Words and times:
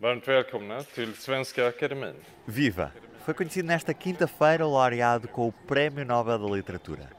Varmt 0.00 0.28
välkomna 0.28 0.82
till 0.82 1.14
Svenska 1.14 1.66
Akademin. 1.66 2.14
Viva! 2.44 2.92
Foi 3.24 3.34
conhecido 3.34 3.66
nesta 3.66 3.92
quinta-feira 3.92 4.64
o 4.64 4.70
laureado 4.70 5.26
com 5.26 5.48
o 5.48 5.52
Prémio 5.52 6.04
Nobel 6.04 6.38
da 6.38 6.46
Literatura. 6.56 7.10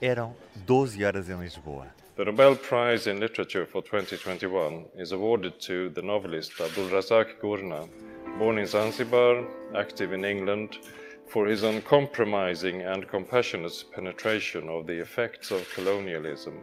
Eram 0.00 0.34
12 0.66 1.04
horas 1.04 1.30
em 1.30 1.38
Lisboa. 1.40 1.86
The 2.16 2.24
Nobel 2.24 2.56
Prize 2.56 3.08
in 3.08 3.20
Literature 3.20 3.64
for 3.64 3.82
2021 3.82 4.84
is 4.96 5.12
awarded 5.12 5.60
to 5.64 5.90
the 5.94 6.02
novelist 6.02 6.60
Abdulrazak 6.60 7.40
Gurna, 7.40 7.88
born 8.36 8.58
in 8.58 8.66
Zanzibar, 8.66 9.46
active 9.72 10.12
in 10.12 10.24
England, 10.24 10.80
for 11.28 11.46
his 11.46 11.62
uncompromising 11.62 12.82
and 12.82 13.06
compassionate 13.06 13.84
penetration 13.94 14.68
of 14.68 14.88
the 14.88 15.00
effects 15.00 15.52
of 15.52 15.62
colonialism 15.72 16.54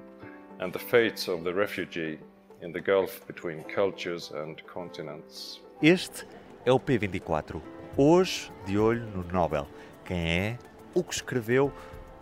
and 0.59 0.73
the 0.73 0.79
fates 0.79 1.29
of 1.29 1.45
the 1.45 1.53
refugee 1.53 2.19
in 2.61 2.71
the 2.71 2.79
gulf 2.79 3.25
between 3.27 3.63
cultures 3.63 4.31
and 4.31 4.55
continents. 4.71 5.61
Este 5.81 6.25
é 6.65 6.71
o 6.71 6.79
P24. 6.79 7.61
Hoje, 7.97 8.51
de 8.65 8.77
olho 8.77 9.05
no 9.07 9.23
Nobel. 9.23 9.67
Quem 10.05 10.17
é? 10.17 10.59
O 10.93 11.03
que 11.03 11.13
escreveu? 11.13 11.71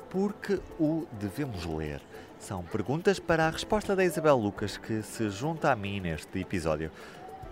Porque 0.10 0.60
o 0.80 1.06
devemos 1.20 1.66
ler? 1.66 2.02
São 2.40 2.64
perguntas 2.64 3.20
para 3.20 3.48
a 3.48 3.50
resposta 3.50 3.96
da 3.96 4.04
Isabel 4.04 4.38
Lucas, 4.38 4.78
que 4.78 5.02
se 5.04 5.30
junta 5.30 5.72
a 5.72 5.76
mim 5.76 6.00
neste 6.00 6.40
episódio. 6.40 6.90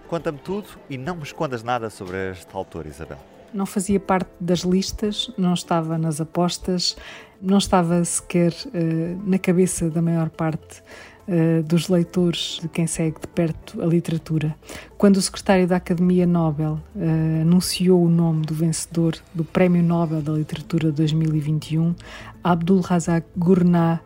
Conta-me 0.08 0.40
tudo 0.40 0.69
e 0.90 0.97
não 0.97 1.17
me 1.17 1.23
escondas 1.23 1.64
nada 1.64 1.90
sobre 1.90 2.31
este 2.31 2.56
autor, 2.56 2.86
Isabel. 2.86 3.19
Não 3.53 3.66
fazia 3.66 4.00
parte 4.00 4.30
das 4.40 4.59
listas, 4.59 5.31
não 5.38 5.53
estava 5.53 5.98
nas 5.98 6.20
apostas, 6.20 6.95
não 7.42 7.58
estava 7.58 8.03
sequer 8.03 8.52
uh, 8.52 9.30
na 9.30 9.38
cabeça 9.38 9.90
da 9.90 10.02
maior 10.02 10.30
parte 10.30 10.81
uh, 11.28 11.64
dos 11.64 11.88
leitores 11.88 12.59
de 12.62 12.68
quem 12.68 12.88
segue 12.88 13.20
de 13.22 13.28
perto 13.28 13.81
a 13.81 13.86
literatura. 13.86 14.56
Quando 14.98 15.18
o 15.18 15.22
secretário 15.22 15.68
da 15.68 15.78
Academia 15.78 16.25
Nobel 16.25 16.80
uh, 16.95 17.42
anunciou 17.42 18.03
o 18.03 18.09
nome 18.09 18.45
do 18.45 18.53
vencedor 18.53 19.16
do 19.34 19.44
Prémio 19.44 19.84
Nobel 19.84 20.22
da 20.22 20.34
Literatura 20.34 20.92
2021, 20.92 21.95
Abdul 22.44 22.81
Razak 22.81 23.28
Gurnah 23.38 24.02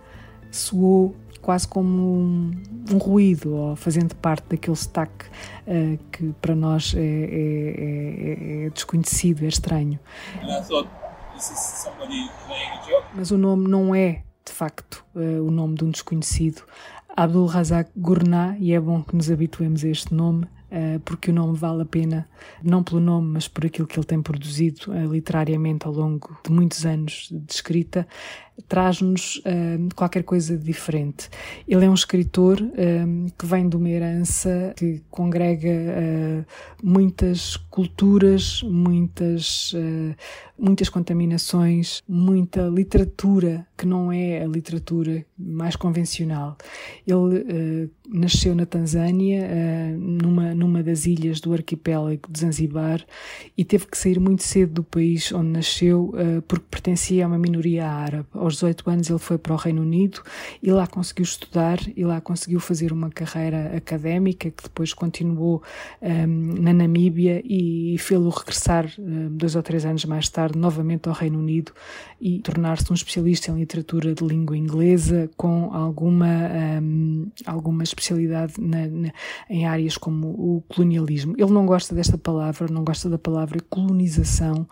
soou 0.51 1.15
quase 1.41 1.67
como 1.67 2.19
um, 2.19 2.51
um, 2.91 2.97
ruído, 2.97 3.53
ou 3.53 3.75
fazendo 3.75 4.15
parte 4.15 4.45
daquele 4.49 4.75
sotaque 4.75 5.25
uh, 5.67 5.97
que 6.11 6.33
para 6.41 6.55
nós 6.55 6.93
é, 6.95 6.99
é, 6.99 8.63
é, 8.63 8.65
é 8.65 8.69
desconhecido, 8.69 9.43
é 9.43 9.47
estranho. 9.47 9.99
Mas 13.15 13.31
o 13.31 13.37
nome 13.37 13.67
não 13.67 13.95
é, 13.95 14.23
de 14.45 14.51
facto, 14.51 15.03
uh, 15.15 15.45
o 15.45 15.51
nome 15.51 15.75
de 15.75 15.83
um 15.83 15.89
desconhecido. 15.89 16.63
Abdul 17.15 17.45
Razak 17.45 17.91
Gurnah, 17.95 18.55
e 18.57 18.73
é 18.73 18.79
bom 18.79 19.03
que 19.03 19.15
nos 19.15 19.29
habituemos 19.29 19.83
a 19.83 19.89
este 19.89 20.13
nome, 20.13 20.45
uh, 20.45 20.99
porque 21.03 21.31
o 21.31 21.33
nome 21.33 21.57
vale 21.57 21.81
a 21.81 21.85
pena, 21.85 22.29
não 22.63 22.83
pelo 22.83 23.01
nome, 23.01 23.27
mas 23.33 23.47
por 23.47 23.65
aquilo 23.65 23.87
que 23.87 23.97
ele 23.97 24.05
tem 24.05 24.21
produzido 24.21 24.93
literariamente 25.09 25.87
ao 25.87 25.93
longo 25.93 26.37
de 26.45 26.51
muitos 26.51 26.85
anos 26.85 27.27
de 27.31 27.53
escrita 27.53 28.07
traz-nos 28.67 29.37
uh, 29.37 29.95
qualquer 29.95 30.23
coisa 30.23 30.57
de 30.57 30.63
diferente. 30.63 31.29
Ele 31.67 31.85
é 31.85 31.89
um 31.89 31.93
escritor 31.93 32.61
uh, 32.61 33.31
que 33.37 33.45
vem 33.45 33.67
de 33.67 33.75
uma 33.75 33.89
herança 33.89 34.73
que 34.75 35.01
congrega 35.09 35.69
uh, 35.69 36.45
muitas 36.83 37.57
culturas, 37.69 38.61
muitas, 38.63 39.73
muitas 40.57 40.89
contaminações, 40.89 42.01
muita 42.07 42.63
literatura 42.63 43.65
que 43.77 43.85
não 43.85 44.11
é 44.11 44.43
a 44.43 44.47
literatura 44.47 45.25
mais 45.37 45.75
convencional. 45.75 46.57
Ele 47.07 47.89
nasceu 48.09 48.53
na 48.53 48.65
Tanzânia, 48.65 49.47
numa, 49.97 50.53
numa 50.53 50.83
das 50.83 51.05
ilhas 51.05 51.39
do 51.39 51.53
arquipélago 51.53 52.29
de 52.29 52.39
Zanzibar, 52.39 53.05
e 53.57 53.63
teve 53.63 53.87
que 53.87 53.97
sair 53.97 54.19
muito 54.19 54.43
cedo 54.43 54.73
do 54.73 54.83
país 54.83 55.31
onde 55.31 55.49
nasceu 55.49 56.13
porque 56.47 56.65
pertencia 56.69 57.25
a 57.25 57.27
uma 57.27 57.37
minoria 57.37 57.87
árabe 57.87 58.27
aos 58.51 58.55
18 58.57 58.89
anos 58.89 59.09
ele 59.09 59.19
foi 59.19 59.37
para 59.37 59.53
o 59.53 59.55
Reino 59.55 59.81
Unido 59.81 60.21
e 60.61 60.71
lá 60.71 60.85
conseguiu 60.85 61.23
estudar 61.23 61.79
e 61.95 62.03
lá 62.03 62.19
conseguiu 62.19 62.59
fazer 62.59 62.91
uma 62.91 63.09
carreira 63.09 63.75
académica 63.75 64.51
que 64.51 64.63
depois 64.63 64.93
continuou 64.93 65.63
um, 66.01 66.61
na 66.61 66.73
Namíbia 66.73 67.41
e 67.45 67.97
fê-lo 67.97 68.29
regressar 68.29 68.91
um, 68.99 69.29
dois 69.35 69.55
ou 69.55 69.63
três 69.63 69.85
anos 69.85 70.05
mais 70.05 70.29
tarde 70.29 70.57
novamente 70.57 71.07
ao 71.07 71.15
Reino 71.15 71.39
Unido 71.39 71.71
e 72.19 72.39
tornar-se 72.39 72.91
um 72.91 72.93
especialista 72.93 73.51
em 73.51 73.55
literatura 73.55 74.13
de 74.13 74.23
língua 74.23 74.57
inglesa 74.57 75.29
com 75.37 75.73
alguma, 75.73 76.49
um, 76.81 77.31
alguma 77.45 77.83
especialidade 77.83 78.53
na, 78.59 78.87
na, 78.87 79.11
em 79.49 79.65
áreas 79.65 79.97
como 79.97 80.27
o 80.27 80.63
colonialismo. 80.67 81.33
Ele 81.37 81.51
não 81.51 81.65
gosta 81.65 81.95
desta 81.95 82.17
palavra, 82.17 82.67
não 82.69 82.83
gosta 82.83 83.09
da 83.09 83.17
palavra 83.17 83.59
colonização 83.69 84.67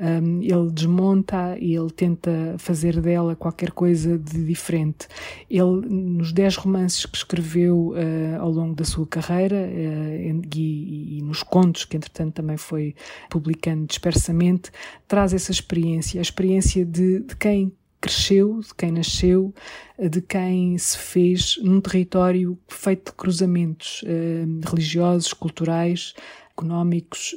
um, 0.00 0.40
ele 0.42 0.70
desmonta 0.72 1.58
e 1.58 1.74
ele 1.76 1.90
tenta 1.90 2.54
fazer 2.58 3.00
dela 3.00 3.36
qualquer 3.36 3.70
coisa 3.70 4.18
de 4.18 4.44
diferente. 4.44 5.06
Ele, 5.48 5.86
nos 5.88 6.32
dez 6.32 6.56
romances 6.56 7.04
que 7.04 7.16
escreveu 7.16 7.90
uh, 7.90 8.40
ao 8.40 8.50
longo 8.50 8.74
da 8.74 8.84
sua 8.84 9.06
carreira 9.06 9.56
uh, 9.56 10.42
e, 10.54 11.18
e, 11.18 11.22
nos 11.22 11.42
contos, 11.42 11.84
que 11.84 11.96
entretanto 11.96 12.34
também 12.34 12.56
foi 12.56 12.94
publicando 13.28 13.86
dispersamente, 13.86 14.70
traz 15.06 15.34
essa 15.34 15.52
experiência, 15.52 16.20
a 16.20 16.22
experiência 16.22 16.84
de, 16.84 17.20
de 17.20 17.36
quem 17.36 17.72
cresceu, 18.00 18.60
de 18.60 18.74
quem 18.74 18.92
nasceu, 18.92 19.54
de 19.98 20.22
quem 20.22 20.78
se 20.78 20.96
fez 20.96 21.58
num 21.62 21.82
território 21.82 22.58
feito 22.66 23.10
de 23.10 23.16
cruzamentos 23.16 24.02
uh, 24.02 24.68
religiosos, 24.70 25.34
culturais, 25.34 26.14
económicos, 26.60 27.34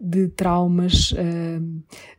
de 0.00 0.28
traumas, 0.28 1.14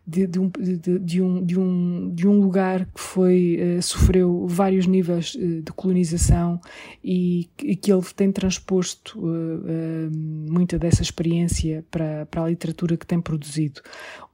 de, 0.08 0.28
de, 0.28 0.40
um, 0.40 0.50
de, 0.50 1.00
de, 1.00 1.22
um, 1.22 1.44
de, 1.44 1.60
um, 1.60 2.12
de 2.14 2.28
um 2.28 2.40
lugar 2.40 2.86
que 2.86 3.00
foi, 3.00 3.58
eh, 3.60 3.82
sofreu 3.82 4.46
vários 4.48 4.86
níveis 4.86 5.36
eh, 5.36 5.62
de 5.62 5.72
colonização 5.74 6.62
e, 7.04 7.50
que 7.58 7.92
ele 7.92 8.04
tem 8.16 8.32
transposto 8.32 9.20
eh, 9.68 10.10
muita 10.12 10.78
dessa 10.78 11.02
experiência 11.02 11.84
para, 11.90 12.28
para 12.28 12.44
a 12.44 12.50
literatura 12.50 12.96
que 12.96 13.08
tem 13.08 13.20
produzido. 13.20 13.82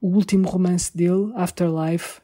O 0.00 0.08
último 0.08 0.46
romance 0.46 0.94
dele, 0.94 1.32
Afterlife, 1.34 2.20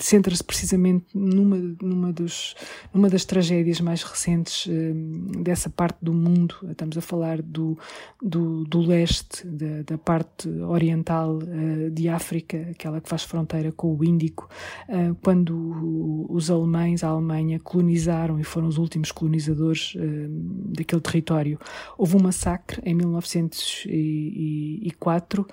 centra-se 0.00 0.42
precisamente 0.42 1.06
numa, 1.14 1.56
numa, 1.80 2.12
dos, 2.12 2.54
numa 2.92 3.08
das 3.08 3.24
tragédias 3.24 3.80
mais 3.80 4.02
recentes 4.02 4.66
uh, 4.66 5.42
dessa 5.42 5.68
parte 5.68 5.98
do 6.02 6.12
mundo. 6.12 6.56
Estamos 6.70 6.96
a 6.96 7.00
falar 7.00 7.42
do, 7.42 7.78
do, 8.20 8.64
do 8.64 8.80
leste, 8.80 9.46
da, 9.46 9.82
da, 9.82 9.98
parte 9.98 10.48
oriental 10.48 11.38
uh, 11.38 11.90
de 11.90 12.08
África, 12.08 12.68
aquela 12.70 13.00
que 13.00 13.08
faz 13.08 13.22
fronteira 13.22 13.70
com 13.72 13.94
o 13.94 14.04
Índico, 14.04 14.48
uh, 14.88 15.14
quando 15.22 16.26
os 16.30 16.50
alemães, 16.50 17.04
a 17.04 17.08
Alemanha, 17.08 17.58
colonizaram 17.58 18.38
e 18.38 18.44
foram 18.44 18.68
os 18.68 18.78
últimos 18.78 19.12
colonizadores 19.12 19.94
daquele 20.76 21.00
território. 21.00 21.58
Houve 21.98 22.16
um 22.16 22.22
massacre 22.22 22.80
em 22.84 22.94
1904, 22.94 25.46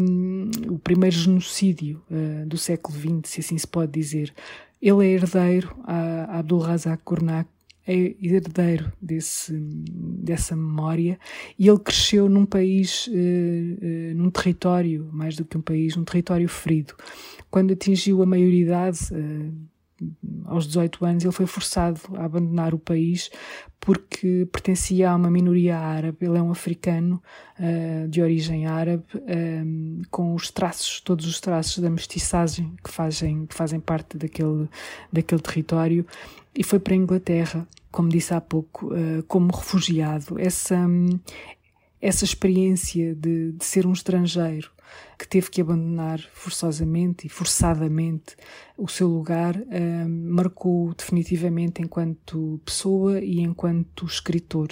um, 0.00 0.50
o 0.68 0.78
primeiro 0.78 1.16
genocídio 1.16 2.02
do 2.46 2.58
século 2.58 2.98
XX, 2.98 3.20
se 3.24 3.40
assim 3.40 3.58
se 3.58 3.66
pode 3.66 3.92
dizer. 3.92 4.32
Ele 4.80 5.06
é 5.06 5.10
herdeiro, 5.12 5.76
a 5.84 6.38
Abdul 6.38 6.60
Razak 6.60 7.02
Gurnah 7.04 7.44
é 7.86 8.14
herdeiro 8.22 8.92
desse, 9.00 9.52
dessa 9.52 10.54
memória 10.54 11.18
e 11.58 11.68
ele 11.68 11.78
cresceu 11.78 12.28
num 12.28 12.46
país, 12.46 13.08
uh, 13.08 13.10
uh, 13.10 14.14
num 14.14 14.30
território, 14.30 15.08
mais 15.12 15.36
do 15.36 15.44
que 15.44 15.58
um 15.58 15.60
país, 15.60 15.96
num 15.96 16.04
território 16.04 16.48
ferido. 16.48 16.94
Quando 17.50 17.72
atingiu 17.72 18.22
a 18.22 18.26
maioridade, 18.26 18.98
uh, 19.12 19.52
aos 20.44 20.66
18 20.66 21.04
anos, 21.04 21.24
ele 21.24 21.32
foi 21.32 21.46
forçado 21.46 22.00
a 22.16 22.24
abandonar 22.24 22.74
o 22.74 22.78
país 22.78 23.30
porque 23.80 24.46
pertencia 24.52 25.10
a 25.10 25.16
uma 25.16 25.30
minoria 25.30 25.76
árabe. 25.76 26.18
Ele 26.20 26.38
é 26.38 26.42
um 26.42 26.52
africano 26.52 27.20
uh, 27.58 28.08
de 28.08 28.22
origem 28.22 28.66
árabe, 28.66 29.04
eh, 29.26 29.64
com 30.08 30.34
os 30.34 30.50
traços, 30.52 31.00
todos 31.00 31.26
os 31.26 31.40
traços 31.40 31.82
da 31.82 31.90
mestiçagem 31.90 32.72
que 32.82 32.90
fazem, 32.90 33.44
que 33.46 33.54
fazem 33.54 33.80
parte 33.80 34.16
daquele, 34.16 34.68
daquele 35.12 35.40
território, 35.40 36.06
e 36.54 36.62
foi 36.62 36.78
para 36.78 36.94
a 36.94 36.96
Inglaterra 36.96 37.66
como 37.92 38.08
disse 38.08 38.32
há 38.32 38.40
pouco, 38.40 38.90
como 39.28 39.52
refugiado. 39.52 40.40
Essa, 40.40 40.88
essa 42.00 42.24
experiência 42.24 43.14
de, 43.14 43.52
de 43.52 43.64
ser 43.64 43.86
um 43.86 43.92
estrangeiro 43.92 44.70
que 45.22 45.28
teve 45.28 45.50
que 45.50 45.60
abandonar 45.60 46.20
forçosamente 46.32 47.26
e 47.26 47.30
forçadamente 47.30 48.34
o 48.76 48.88
seu 48.88 49.06
lugar, 49.06 49.56
uh, 49.56 50.08
marcou 50.08 50.92
definitivamente 50.94 51.80
enquanto 51.80 52.60
pessoa 52.64 53.20
e 53.20 53.38
enquanto 53.40 54.04
escritor. 54.04 54.68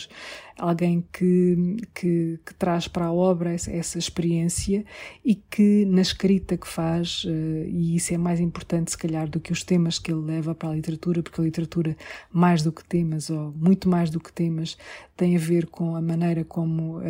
Alguém 0.59 1.07
que, 1.13 1.77
que, 1.95 2.41
que 2.45 2.55
traz 2.55 2.89
para 2.89 3.07
a 3.07 3.13
obra 3.13 3.53
essa, 3.53 3.71
essa, 3.71 3.99
experiência 3.99 4.85
e 5.25 5.35
que 5.35 5.85
na 5.87 6.01
escrita 6.01 6.57
que 6.57 6.67
faz, 6.67 7.25
uh, 7.25 7.29
e 7.69 7.95
isso 7.95 8.13
é 8.13 8.19
mais 8.19 8.41
importante 8.41 8.91
se 8.91 8.99
calhar 8.99 9.29
do 9.29 9.39
que 9.39 9.53
os 9.53 9.63
temas 9.63 9.99
que 9.99 10.11
ele 10.11 10.23
leva 10.23 10.55
para 10.55 10.71
a 10.71 10.75
literatura, 10.75 11.23
porque 11.23 11.41
a 11.41 11.45
literatura, 11.45 11.97
mais 12.33 12.63
do 12.63 12.73
que 12.73 12.85
temas, 12.85 13.31
ou 13.31 13.53
muito 13.53 13.89
mais 13.89 14.11
do 14.11 14.19
que 14.19 14.33
temas, 14.33 14.77
tem 15.17 15.37
a 15.37 15.39
ver 15.39 15.67
com 15.67 15.95
a 15.95 16.03
maneira 16.03 16.45
como 16.45 16.99
uh, 16.99 17.03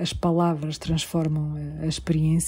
as 0.00 0.14
palavras 0.14 0.78
transformam 0.78 1.54
a, 1.54 1.84
a 1.84 1.86
experiência 1.86 2.45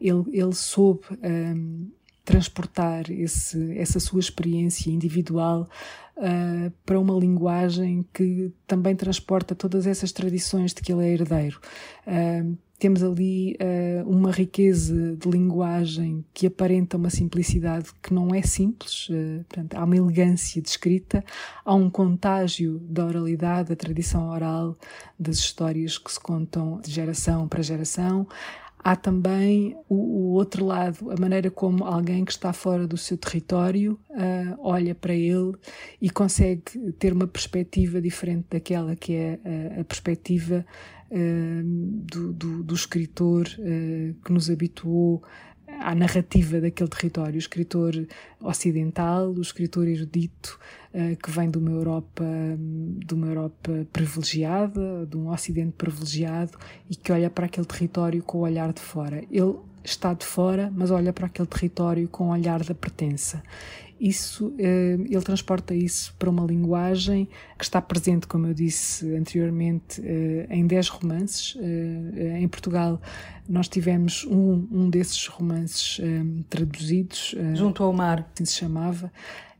ele, 0.00 0.24
ele 0.32 0.54
soube 0.54 1.04
um, 1.22 1.88
transportar 2.24 3.10
esse, 3.10 3.78
essa 3.78 4.00
sua 4.00 4.20
experiência 4.20 4.90
individual 4.90 5.68
uh, 6.16 6.72
para 6.84 6.98
uma 6.98 7.18
linguagem 7.18 8.04
que 8.12 8.52
também 8.66 8.96
transporta 8.96 9.54
todas 9.54 9.86
essas 9.86 10.10
tradições 10.10 10.74
de 10.74 10.82
que 10.82 10.92
ele 10.92 11.04
é 11.04 11.12
herdeiro. 11.12 11.60
Uh, 12.06 12.56
temos 12.78 13.02
ali 13.02 13.56
uh, 13.56 14.08
uma 14.08 14.30
riqueza 14.30 15.16
de 15.16 15.30
linguagem 15.30 16.22
que 16.34 16.46
aparenta 16.46 16.98
uma 16.98 17.08
simplicidade 17.08 17.88
que 18.02 18.12
não 18.12 18.34
é 18.34 18.42
simples, 18.42 19.08
uh, 19.08 19.44
portanto, 19.48 19.74
há 19.76 19.84
uma 19.84 19.96
elegância 19.96 20.60
de 20.60 20.68
escrita, 20.68 21.24
há 21.64 21.74
um 21.74 21.88
contágio 21.88 22.78
da 22.80 23.06
oralidade, 23.06 23.70
da 23.70 23.76
tradição 23.76 24.28
oral, 24.28 24.76
das 25.18 25.36
histórias 25.36 25.96
que 25.96 26.12
se 26.12 26.20
contam 26.20 26.80
de 26.82 26.90
geração 26.90 27.48
para 27.48 27.62
geração, 27.62 28.26
Há 28.86 28.94
também 28.94 29.76
o, 29.88 29.96
o, 29.96 30.32
outro 30.34 30.64
lado, 30.64 31.10
a 31.10 31.20
maneira 31.20 31.50
como 31.50 31.82
alguém 31.82 32.24
que 32.24 32.30
está 32.30 32.52
fora 32.52 32.86
do 32.86 32.96
seu 32.96 33.18
território 33.18 33.98
uh, 34.10 34.56
olha 34.60 34.94
para 34.94 35.12
ele 35.12 35.56
e 36.00 36.08
consegue 36.08 36.62
ter 36.96 37.12
uma 37.12 37.26
perspectiva 37.26 38.00
diferente 38.00 38.46
daquela 38.48 38.94
que 38.94 39.12
é 39.12 39.40
a, 39.76 39.80
a 39.80 39.84
perspectiva 39.84 40.64
uh, 41.10 41.62
do, 41.64 42.32
do, 42.32 42.62
do, 42.62 42.74
escritor 42.76 43.48
uh, 43.58 44.14
que 44.24 44.32
nos 44.32 44.48
habituou 44.48 45.20
à 45.80 45.94
narrativa 45.94 46.60
daquele 46.60 46.88
território, 46.88 47.34
o 47.34 47.38
escritor 47.38 48.06
ocidental, 48.40 49.30
o 49.30 49.40
escritor 49.40 49.86
erudito 49.86 50.58
uh, 50.94 51.16
que 51.16 51.30
vem 51.30 51.50
de 51.50 51.58
uma 51.58 51.70
Europa, 51.70 52.24
de 52.58 53.14
uma 53.14 53.26
Europa 53.26 53.86
privilegiada, 53.92 55.06
de 55.06 55.16
um 55.16 55.30
Ocidente 55.30 55.72
privilegiado 55.72 56.58
e 56.88 56.96
que 56.96 57.12
olha 57.12 57.30
para 57.30 57.46
aquele 57.46 57.66
território 57.66 58.22
com 58.22 58.38
o 58.38 58.40
olhar 58.42 58.72
de 58.72 58.80
fora. 58.80 59.22
Ele 59.30 59.56
está 59.90 60.12
de 60.12 60.24
fora, 60.24 60.72
mas 60.74 60.90
olha 60.90 61.12
para 61.12 61.26
aquele 61.26 61.48
território 61.48 62.08
com 62.08 62.28
o 62.28 62.30
olhar 62.30 62.62
da 62.62 62.74
pertença 62.74 63.42
isso, 63.98 64.54
eh, 64.58 64.98
ele 65.08 65.22
transporta 65.22 65.74
isso 65.74 66.14
para 66.18 66.28
uma 66.28 66.44
linguagem 66.44 67.26
que 67.58 67.64
está 67.64 67.80
presente, 67.80 68.26
como 68.26 68.46
eu 68.46 68.52
disse 68.52 69.14
anteriormente, 69.16 70.02
eh, 70.04 70.46
em 70.50 70.66
10 70.66 70.88
romances. 70.88 71.56
Eh, 71.58 72.38
em 72.40 72.48
Portugal, 72.48 73.00
nós 73.48 73.68
tivemos 73.68 74.24
um, 74.24 74.66
um 74.70 74.90
desses 74.90 75.26
romances 75.26 76.00
traduzidos. 76.50 77.34
Junto 77.54 77.82
ao 77.82 77.92
Mar. 77.92 78.28
Assim 78.34 78.44
se 78.44 78.54
chamava. 78.54 79.10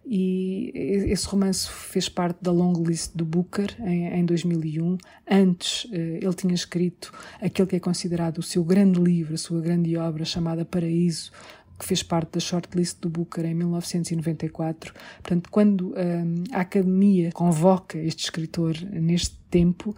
E 0.09 0.71
esse 1.09 1.27
romance 1.27 1.69
fez 1.69 2.09
parte 2.09 2.39
da 2.41 2.53
long 2.53 2.81
list 2.85 3.11
do 3.15 3.25
Booker 3.25 3.75
em, 3.81 4.07
em 4.21 4.25
2001. 4.25 4.99
Antes, 5.29 5.89
ele 5.91 6.33
tinha 6.35 6.55
escrito 6.55 7.13
aquele 7.41 7.69
que 7.69 7.77
é 7.77 7.81
considerado 7.81 8.39
o 8.39 8.43
seu 8.43 8.63
grande 8.63 9.01
livro, 9.01 9.35
a 9.35 9.39
sua 9.39 9.61
grande 9.61 9.97
obra, 9.97 10.25
chamada 10.25 10.65
Paraíso, 10.65 11.33
que 11.79 11.85
fez 11.85 12.03
parte 12.03 12.33
da 12.33 12.41
shortlist 12.41 13.01
do 13.01 13.09
Booker 13.09 13.45
em 13.45 13.55
1994. 13.55 14.95
Portanto, 15.23 15.51
quando 15.51 15.95
um, 15.95 16.45
a 16.53 16.61
Academia 16.61 17.31
convoca 17.33 17.99
este 17.99 18.25
escritor 18.25 18.77
neste 18.93 19.37
tempo, 19.51 19.95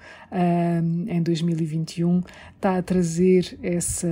em 1.06 1.22
2021, 1.22 2.22
está 2.54 2.78
a 2.78 2.82
trazer 2.82 3.58
essa, 3.62 4.08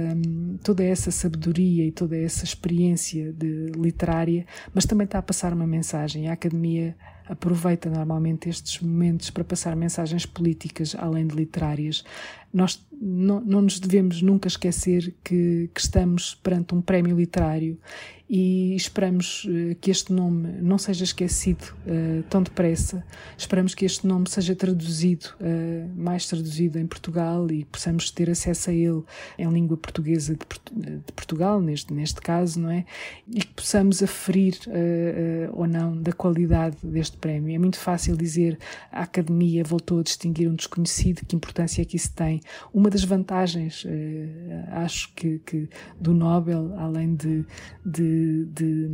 toda 0.63 0.83
essa 0.83 1.11
sabedoria 1.11 1.85
e 1.85 1.93
toda 1.93 2.17
essa 2.17 2.45
experiência 2.45 3.33
de 3.33 3.73
literária, 3.77 4.47
mas 4.75 4.87
também 4.87 5.05
está 5.05 5.19
a 5.19 5.23
passar 5.23 5.53
uma 5.53 5.67
mensagem. 5.67 6.29
A 6.29 6.33
Academia 6.33 6.97
aproveita 7.29 7.91
normalmente 7.91 8.49
estes 8.49 8.81
momentos 8.81 9.31
para 9.31 9.45
passar 9.45 9.75
mensagens 9.75 10.25
políticas 10.25 10.95
além 10.97 11.27
de 11.27 11.35
literárias. 11.35 12.05
Nós 12.53 12.85
não, 12.93 13.41
não 13.41 13.63
nos 13.63 13.81
devemos 13.81 14.23
nunca 14.23 14.49
esquecer 14.49 15.15
que, 15.25 15.69
que 15.75 15.81
estamos 15.81 16.35
perante 16.37 16.75
um 16.75 16.81
prémio 16.81 17.17
literário 17.17 17.79
e 18.29 18.75
esperamos 18.75 19.47
eh, 19.49 19.77
que 19.81 19.89
este 19.89 20.13
nome 20.13 20.61
não 20.61 20.79
seja 20.79 21.05
esquecido 21.05 21.63
uh, 21.87 22.25
tão 22.25 22.43
depressa. 22.43 23.05
Esperamos 23.39 23.73
que 23.73 23.85
este 23.85 24.05
nome 24.05 24.29
seja 24.29 24.55
traduzido, 24.57 25.27
uh, 25.41 25.89
mais 25.97 26.27
traduzido 26.27 26.77
em 26.77 26.87
Portugal 26.87 27.49
e 27.53 27.65
possamos 27.65 28.11
ter 28.11 28.29
acesso 28.29 28.71
a 28.71 28.73
ele 28.73 29.03
em 29.39 29.49
língua 29.49 29.77
portuguesa 29.77 30.35
de, 30.35 30.97
de 30.99 31.13
Portugal, 31.13 31.61
neste, 31.61 31.95
neste 31.95 32.21
caso, 32.21 32.59
não 32.59 32.71
é? 32.71 32.85
E 33.33 33.41
que 33.41 33.55
possamos 33.55 34.03
aferir 34.03 34.59
uh, 34.67 35.53
ou 35.53 35.69
não 35.69 35.97
da 35.97 36.13
qualidade 36.13 36.77
deste 36.83 37.17
prémio. 37.19 37.55
É 37.55 37.59
muito 37.59 37.79
fácil 37.79 38.17
dizer 38.17 38.59
a 38.91 39.03
Academia 39.03 39.63
voltou 39.63 40.01
a 40.01 40.03
distinguir 40.03 40.49
um 40.49 40.55
desconhecido, 40.55 41.25
que 41.25 41.37
importância 41.37 41.81
é 41.81 41.85
que 41.85 41.97
isso 41.97 42.13
tem? 42.13 42.41
Uma 42.75 42.91
das 42.91 43.05
vantagens, 43.05 43.87
acho 44.73 45.13
que, 45.15 45.39
que 45.41 45.69
do 46.01 46.13
Nobel, 46.13 46.75
além 46.79 47.15
de, 47.15 47.45
de 47.85 48.16
de, 48.47 48.89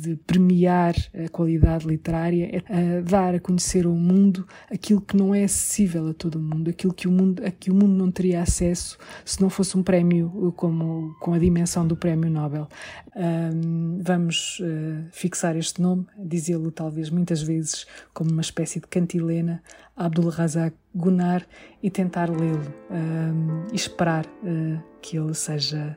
de, 0.00 0.16
premiar 0.26 0.94
a 1.14 1.28
qualidade 1.28 1.86
literária, 1.86 2.62
é 2.68 3.00
dar 3.02 3.34
a 3.34 3.40
conhecer 3.40 3.86
ao 3.86 3.92
mundo 3.92 4.46
aquilo 4.70 5.00
que 5.00 5.16
não 5.16 5.34
é 5.34 5.44
acessível 5.44 6.08
a 6.08 6.14
todo 6.14 6.38
mundo, 6.38 6.70
aquilo 6.70 6.92
que 6.92 7.06
o 7.06 7.10
mundo, 7.10 7.44
a 7.44 7.50
que 7.50 7.70
o 7.70 7.74
mundo 7.74 7.94
não 7.94 8.10
teria 8.10 8.42
acesso 8.42 8.98
se 9.24 9.40
não 9.40 9.50
fosse 9.50 9.76
um 9.76 9.82
prémio 9.82 10.52
como, 10.56 11.14
com 11.20 11.32
a 11.34 11.38
dimensão 11.38 11.86
do 11.86 11.96
prémio 11.96 12.30
Nobel. 12.30 12.68
Um, 13.14 14.00
vamos 14.02 14.60
uh, 14.60 15.04
fixar 15.12 15.56
este 15.56 15.82
nome, 15.82 16.06
dizê-lo 16.18 16.70
talvez 16.70 17.10
muitas 17.10 17.42
vezes 17.42 17.86
como 18.14 18.30
uma 18.30 18.40
espécie 18.40 18.80
de 18.80 18.86
cantilena, 18.86 19.62
Abdul 19.96 20.30
Razak 20.30 20.74
Gunar, 20.94 21.46
e 21.82 21.90
tentar 21.90 22.30
lê-lo 22.30 22.74
um, 22.90 23.64
e 23.72 23.76
esperar 23.76 24.26
uh, 24.26 24.82
que 25.00 25.18
ele 25.18 25.34
seja 25.34 25.96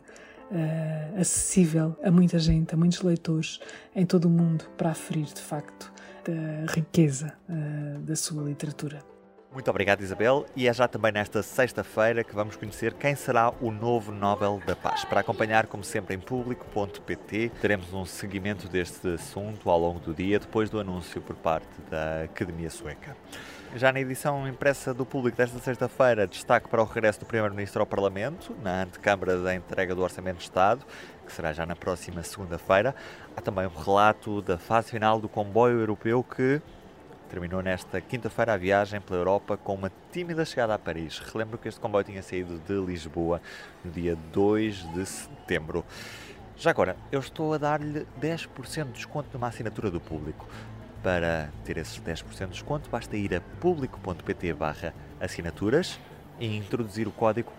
uh, 0.52 1.20
acessível 1.20 1.98
a 2.04 2.12
muita 2.12 2.40
gente, 2.40 2.74
a 2.74 2.78
muitos 2.78 3.02
leitores 3.02 3.60
em 3.96 4.06
todo 4.06 4.26
o 4.26 4.30
mundo, 4.30 4.66
para 4.78 4.92
aferir 4.92 5.26
de 5.26 5.42
facto 5.42 5.92
da 6.24 6.72
riqueza 6.74 7.34
uh, 7.50 8.00
da 8.02 8.16
sua 8.16 8.44
literatura. 8.44 9.00
Muito 9.56 9.70
obrigado, 9.70 10.02
Isabel. 10.02 10.46
E 10.54 10.68
é 10.68 10.74
já 10.74 10.86
também 10.86 11.14
nesta 11.14 11.42
sexta-feira 11.42 12.26
que 12.26 12.36
vamos 12.36 12.58
conhecer 12.58 12.94
quem 12.94 13.16
será 13.16 13.54
o 13.62 13.72
novo 13.72 14.12
Nobel 14.12 14.62
da 14.66 14.76
Paz. 14.76 15.06
Para 15.06 15.22
acompanhar, 15.22 15.68
como 15.68 15.82
sempre, 15.82 16.14
em 16.14 16.20
público.pt, 16.20 17.52
teremos 17.62 17.94
um 17.94 18.04
seguimento 18.04 18.68
deste 18.68 19.14
assunto 19.14 19.70
ao 19.70 19.80
longo 19.80 20.02
do 20.02 20.14
dia, 20.14 20.40
depois 20.40 20.70
do 20.70 20.78
anúncio 20.78 21.22
por 21.22 21.38
parte 21.38 21.70
da 21.90 22.24
Academia 22.24 22.70
Sueca. 22.70 23.16
Já 23.76 23.92
na 23.92 24.00
edição 24.00 24.48
impressa 24.48 24.94
do 24.94 25.06
público 25.06 25.36
desta 25.36 25.60
sexta-feira, 25.60 26.26
destaque 26.26 26.70
para 26.70 26.82
o 26.82 26.86
regresso 26.86 27.20
do 27.20 27.26
Primeiro-Ministro 27.26 27.82
ao 27.82 27.86
Parlamento, 27.86 28.56
na 28.64 28.84
antecâmara 28.84 29.38
da 29.42 29.54
entrega 29.54 29.94
do 29.94 30.02
Orçamento 30.02 30.38
de 30.38 30.44
Estado, 30.44 30.86
que 31.26 31.34
será 31.34 31.52
já 31.52 31.66
na 31.66 31.76
próxima 31.76 32.24
segunda-feira. 32.24 32.96
Há 33.36 33.42
também 33.42 33.66
um 33.66 33.78
relato 33.78 34.42
da 34.42 34.58
fase 34.58 34.92
final 34.92 35.20
do 35.20 35.28
comboio 35.28 35.82
europeu 35.82 36.24
que 36.24 36.62
terminou 37.30 37.62
nesta 37.62 38.00
quinta-feira 38.00 38.54
a 38.54 38.58
viagem 38.58 39.02
pela 39.02 39.20
Europa 39.20 39.58
com 39.58 39.74
uma 39.74 39.92
tímida 40.10 40.46
chegada 40.46 40.74
a 40.74 40.80
Paris. 40.80 41.20
Relembro 41.20 41.58
que 41.58 41.68
este 41.68 41.82
comboio 41.82 42.06
tinha 42.06 42.24
saído 42.24 42.58
de 42.60 42.76
Lisboa 42.76 43.42
no 43.84 43.92
dia 43.92 44.16
2 44.32 44.94
de 44.94 45.06
setembro. 45.06 45.84
Já 46.56 46.70
agora, 46.70 46.96
eu 47.12 47.20
estou 47.20 47.54
a 47.54 47.58
dar-lhe 47.58 48.08
10% 48.22 48.86
de 48.86 48.92
desconto 48.94 49.28
numa 49.34 49.50
assinatura 49.50 49.92
do 49.92 50.00
público. 50.00 50.48
Para 51.06 51.52
ter 51.64 51.78
esses 51.78 52.00
10% 52.00 52.46
de 52.46 52.48
desconto, 52.48 52.90
basta 52.90 53.16
ir 53.16 53.36
a 53.36 53.40
público.pt 53.40 54.54
barra 54.54 54.92
assinaturas 55.20 56.00
e 56.40 56.48
introduzir 56.58 57.08
o 57.08 57.12
código 57.12 57.54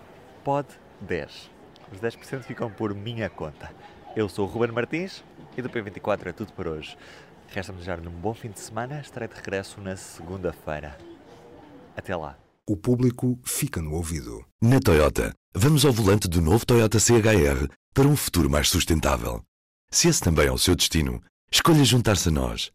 POD10. 0.44 1.48
Os 1.92 2.00
10% 2.00 2.42
ficam 2.42 2.68
por 2.68 2.92
minha 2.92 3.30
conta. 3.30 3.72
Eu 4.16 4.28
sou 4.28 4.48
o 4.48 4.50
Ruben 4.50 4.72
Martins 4.72 5.22
e 5.56 5.62
do 5.62 5.70
P24 5.70 6.26
é 6.26 6.32
tudo 6.32 6.52
por 6.54 6.66
hoje. 6.66 6.98
Resta-me 7.46 7.78
desejar-lhe 7.78 8.08
um 8.08 8.20
bom 8.20 8.34
fim 8.34 8.50
de 8.50 8.58
semana. 8.58 8.98
Estarei 8.98 9.28
de 9.28 9.36
regresso 9.36 9.80
na 9.80 9.94
segunda-feira. 9.94 10.98
Até 11.96 12.16
lá. 12.16 12.36
O 12.68 12.76
público 12.76 13.38
fica 13.44 13.80
no 13.80 13.94
ouvido. 13.94 14.44
Na 14.60 14.80
Toyota, 14.80 15.32
vamos 15.54 15.84
ao 15.84 15.92
volante 15.92 16.26
do 16.26 16.42
novo 16.42 16.66
Toyota 16.66 16.98
CHR 16.98 17.72
para 17.94 18.08
um 18.08 18.16
futuro 18.16 18.50
mais 18.50 18.68
sustentável. 18.68 19.40
Se 19.88 20.08
esse 20.08 20.20
também 20.20 20.48
é 20.48 20.52
o 20.52 20.58
seu 20.58 20.74
destino, 20.74 21.22
escolha 21.48 21.84
juntar-se 21.84 22.28
a 22.28 22.32
nós. 22.32 22.74